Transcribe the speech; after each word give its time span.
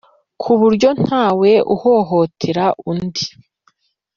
ku 0.41 0.51
buryo 0.59 0.89
ntawe 1.03 1.51
uhohotera 1.73 2.65
nundi. 2.81 3.25